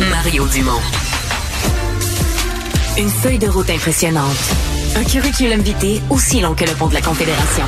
[0.00, 0.80] Mario Dumont.
[2.98, 4.36] Une feuille de route impressionnante.
[4.96, 7.64] Un curriculum vitae aussi long que le pont de la Confédération.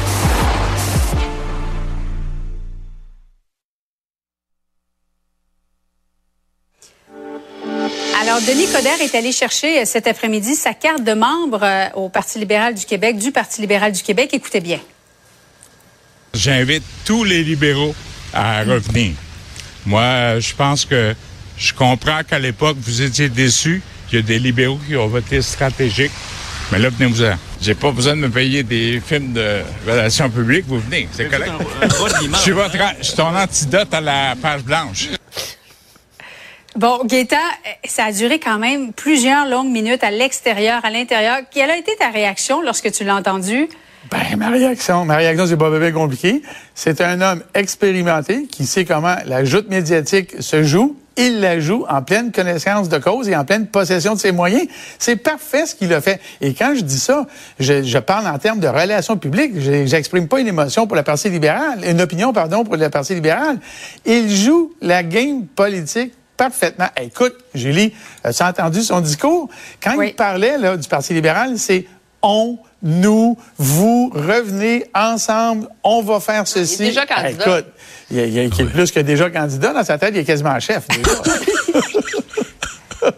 [8.20, 12.08] Alors, Denis Coderre est allé chercher euh, cet après-midi sa carte de membre euh, au
[12.08, 14.30] Parti libéral du Québec, du Parti libéral du Québec.
[14.32, 14.80] Écoutez bien.
[16.34, 17.94] J'invite tous les libéraux
[18.32, 19.12] à revenir.
[19.86, 21.14] Moi, je pense que
[21.58, 23.82] je comprends qu'à l'époque, vous étiez déçus.
[24.12, 26.12] Il y a des libéraux qui ont voté stratégique.
[26.70, 27.34] Mais là, venez-vous-en.
[27.60, 30.64] J'ai pas besoin de me payer des films de relations publiques.
[30.66, 31.52] Vous venez, c'est correct.
[31.82, 35.08] Je suis, votre, je suis ton antidote à la page blanche.
[36.76, 37.36] Bon, Gaétan,
[37.84, 41.38] ça a duré quand même plusieurs longues minutes à l'extérieur, à l'intérieur.
[41.50, 43.68] Quelle a été ta réaction lorsque tu l'as entendu?
[44.10, 46.42] Ben, ma réaction, ma réaction, c'est pas bébé compliqué.
[46.74, 50.96] C'est un homme expérimenté qui sait comment la joute médiatique se joue.
[51.16, 54.66] Il la joue en pleine connaissance de cause et en pleine possession de ses moyens.
[54.98, 56.20] C'est parfait ce qu'il a fait.
[56.40, 57.26] Et quand je dis ça,
[57.58, 59.58] je, je parle en termes de relations publiques.
[59.58, 63.58] J'exprime pas une émotion pour la partie libérale, une opinion, pardon, pour la partie libérale.
[64.04, 66.88] Il joue la game politique parfaitement.
[67.00, 69.48] Écoute, Julie, as-tu entendu son discours?
[69.82, 71.86] Quand il parlait là, du Parti libéral, c'est
[72.22, 76.76] on, nous, vous, revenez ensemble, on va faire ceci.
[76.80, 77.58] Il est déjà candidat.
[77.58, 77.66] écoute,
[78.10, 80.84] il, y a, plus que déjà candidat dans sa tête, il est quasiment chef.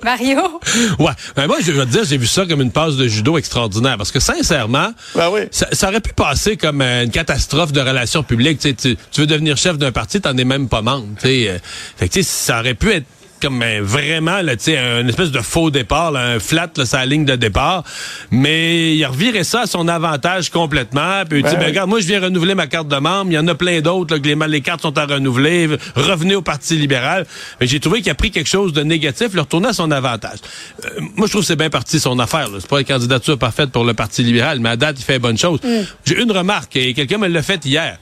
[0.03, 0.61] Mario?
[0.99, 1.13] Ouais.
[1.35, 3.97] Ben moi, je veux te dire, j'ai vu ça comme une passe de judo extraordinaire.
[3.97, 5.41] Parce que sincèrement, ben oui.
[5.51, 8.59] ça, ça, aurait pu passer comme une catastrophe de relations publiques.
[8.61, 11.07] Tu, tu veux devenir chef d'un parti, t'en es même pas membre.
[11.17, 11.61] T'sais.
[11.97, 13.07] Fait que, ça aurait pu être
[13.41, 17.25] comme ben, vraiment là, tu une espèce de faux départ, un flat là, sa ligne
[17.25, 17.85] de départ,
[18.31, 21.23] mais il a reviré ça à son avantage complètement.
[21.29, 23.49] Puis ben, ben, regarde, moi je viens renouveler ma carte de membre, il y en
[23.49, 27.27] a plein d'autres que les, les cartes sont à renouveler, revenez au Parti libéral.
[27.61, 30.39] Mais j'ai trouvé qu'il a pris quelque chose de négatif, le retourner à son avantage.
[30.85, 33.71] Euh, moi je trouve que c'est bien parti son affaire, c'est pas une candidature parfaite
[33.71, 35.61] pour le Parti libéral, mais à date il fait bonne chose.
[35.63, 35.81] Mm.
[36.05, 37.99] J'ai une remarque et quelqu'un me l'a fait hier.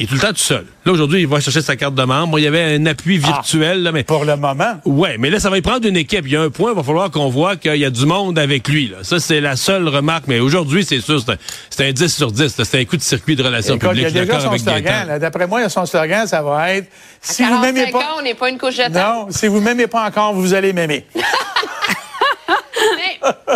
[0.00, 0.64] Il est tout le temps tout seul.
[0.86, 2.38] Là, aujourd'hui, il va chercher sa carte de membre.
[2.38, 3.82] il y avait un appui ah, virtuel.
[3.82, 4.80] là, mais Pour le moment.
[4.86, 6.22] Ouais, mais là, ça va y prendre une équipe.
[6.24, 8.38] Il y a un point, il va falloir qu'on voit qu'il y a du monde
[8.38, 8.88] avec lui.
[8.88, 8.96] Là.
[9.02, 10.24] Ça, c'est la seule remarque.
[10.26, 11.22] Mais aujourd'hui, c'est sûr,
[11.68, 12.62] c'est un, un, 10 sur 10.
[12.64, 14.06] C'est un coup de circuit de relations Écoute, publiques.
[14.08, 15.18] Il y a déjà son slogan.
[15.18, 16.88] D'après moi, il y a son slogan, ça va être...
[17.20, 18.14] Si vous m'aimez pas...
[18.18, 21.04] on n'est pas une couche de Non, si vous m'aimez pas encore, vous allez m'aimer.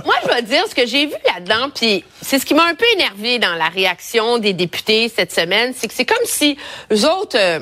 [0.05, 2.75] moi, je vais dire ce que j'ai vu là-dedans, puis c'est ce qui m'a un
[2.75, 6.56] peu énervé dans la réaction des députés cette semaine, c'est que c'est comme si
[6.93, 7.60] eux autres, euh,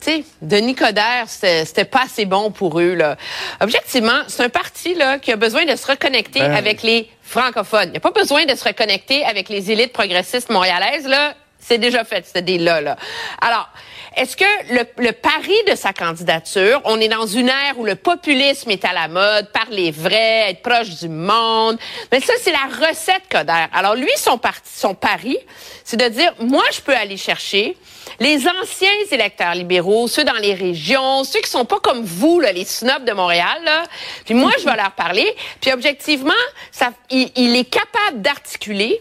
[0.00, 2.94] tu sais, Denis Coderre, c'était pas assez bon pour eux.
[2.94, 3.16] Là.
[3.60, 7.88] Objectivement, c'est un parti là qui a besoin de se reconnecter ben avec les francophones.
[7.88, 11.06] Il n'y a pas besoin de se reconnecter avec les élites progressistes montréalaises.
[11.06, 12.96] Là, c'est déjà fait, ce là là.
[13.40, 13.68] Alors,
[14.16, 17.94] est-ce que le, le, pari de sa candidature, on est dans une ère où le
[17.94, 21.78] populisme est à la mode, parler vrai, être proche du monde,
[22.10, 23.66] mais ça c'est la recette Coder.
[23.72, 25.38] Alors lui, son, parti, son pari,
[25.84, 27.76] c'est de dire, moi je peux aller chercher
[28.18, 32.50] les anciens électeurs libéraux, ceux dans les régions, ceux qui sont pas comme vous, là,
[32.50, 33.84] les snobs de Montréal, là.
[34.24, 36.32] puis moi je vais leur parler, puis objectivement,
[36.72, 39.00] ça, il, il est capable d'articuler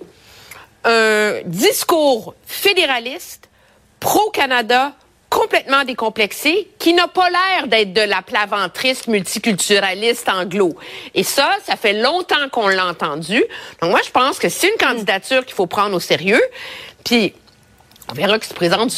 [0.83, 3.49] un discours fédéraliste,
[3.99, 4.93] pro-Canada,
[5.29, 10.75] complètement décomplexé, qui n'a pas l'air d'être de la plaventriste multiculturaliste anglo.
[11.13, 13.43] Et ça, ça fait longtemps qu'on l'a entendu.
[13.81, 16.41] Donc moi, je pense que c'est une candidature qu'il faut prendre au sérieux.
[17.05, 17.33] Puis,
[18.09, 18.91] on verra qu'il se présente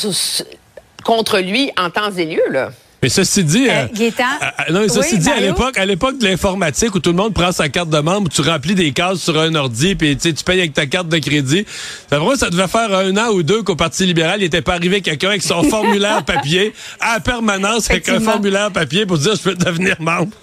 [1.03, 2.71] contre lui en temps et lieu, là.
[3.01, 6.99] Mais ceci dit, euh, euh, non, ceci dit, à l'époque, à l'époque de l'informatique où
[6.99, 9.95] tout le monde prend sa carte de membre, tu remplis des cases sur un ordi,
[9.95, 11.65] puis tu payes avec ta carte de crédit.
[12.11, 14.75] Ça, vrai, ça devait faire un an ou deux qu'au Parti libéral, il était pas
[14.75, 19.41] arrivé quelqu'un avec son formulaire papier à permanence avec un formulaire papier pour dire je
[19.41, 20.33] peux devenir membre.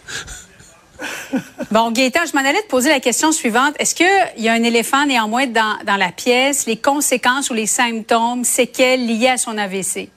[1.71, 3.75] Bon, Gaëtan, je m'en allais te poser la question suivante.
[3.79, 4.07] Est-ce qu'il
[4.39, 9.07] y a un éléphant néanmoins dans, dans la pièce, les conséquences ou les symptômes, séquelles
[9.07, 10.09] liées à son AVC?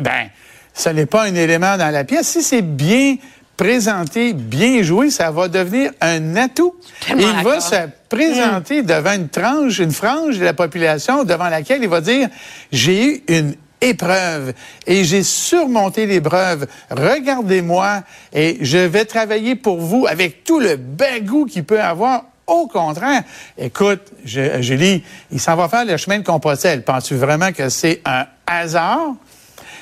[0.00, 0.30] Ben,
[0.76, 2.28] ce n'est pas un élément dans la pièce.
[2.28, 3.16] Si c'est bien
[3.56, 6.74] présenté, bien joué, ça va devenir un atout.
[7.08, 8.86] Il va se présenter mm.
[8.86, 12.28] devant une tranche, une frange de la population devant laquelle il va dire,
[12.70, 14.52] j'ai eu une épreuve
[14.86, 16.66] et j'ai surmonté l'épreuve.
[16.90, 18.02] Regardez-moi
[18.34, 22.24] et je vais travailler pour vous avec tout le bagou qu'il peut avoir.
[22.46, 23.22] Au contraire,
[23.58, 25.02] écoute, Julie,
[25.32, 26.84] il s'en va faire le chemin de Compostelle.
[26.84, 29.14] Penses-tu vraiment que c'est un hasard?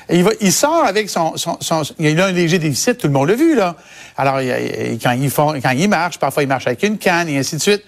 [0.09, 3.13] Il, va, il sort avec son, son, son, Il a un léger déficit, tout le
[3.13, 3.75] monde l'a vu, là.
[4.17, 4.39] Alors,
[5.01, 7.61] quand il, font, quand il marche, parfois il marche avec une canne et ainsi de
[7.61, 7.83] suite.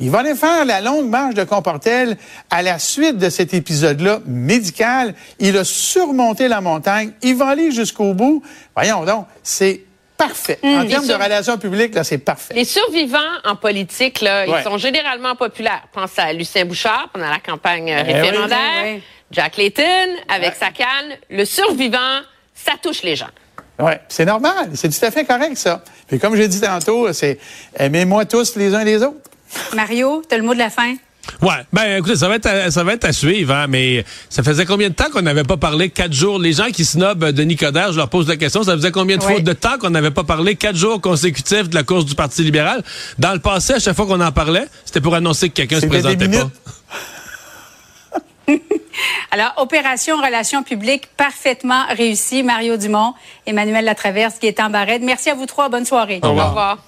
[0.00, 2.16] Il va aller faire la longue marche de Comportel
[2.50, 5.14] à la suite de cet épisode-là médical.
[5.38, 7.12] Il a surmonté la montagne.
[7.22, 8.42] Il va aller jusqu'au bout.
[8.74, 9.82] Voyons donc, c'est
[10.16, 10.58] parfait.
[10.62, 12.54] En termes de relations publiques, là, c'est parfait.
[12.54, 15.82] Les survivants en politique, là, ils sont généralement populaires.
[15.92, 19.00] Pense à Lucien Bouchard pendant la campagne euh, Eh référendaire,
[19.32, 19.82] Jack Layton
[20.28, 21.16] avec sa canne.
[21.30, 22.20] Le survivant,
[22.54, 23.30] ça touche les gens.
[23.78, 24.70] Oui, c'est normal.
[24.74, 25.82] C'est tout à fait correct, ça.
[26.06, 27.38] Puis comme j'ai dit tantôt, c'est
[27.76, 29.16] aimez-moi tous les uns les autres.
[29.74, 30.94] Mario, tu as le mot de la fin?
[31.40, 34.42] Ouais, ben écoutez, ça va être à, ça va être à suivre, hein, mais ça
[34.42, 36.38] faisait combien de temps qu'on n'avait pas parlé quatre jours?
[36.38, 39.22] Les gens qui snobent Denis Coderre, je leur pose la question, ça faisait combien de,
[39.22, 42.42] fois de temps qu'on n'avait pas parlé quatre jours consécutifs de la course du Parti
[42.42, 42.82] libéral?
[43.18, 45.86] Dans le passé, à chaque fois qu'on en parlait, c'était pour annoncer que quelqu'un se
[45.86, 46.50] présentait pas.
[49.32, 52.42] Alors, opération relations publiques parfaitement réussie.
[52.42, 53.14] Mario Dumont,
[53.46, 55.00] Emmanuel Latraverse, Gaétan Barrette.
[55.02, 55.70] Merci à vous trois.
[55.70, 56.20] Bonne soirée.
[56.22, 56.46] Au revoir.
[56.46, 56.78] Au revoir.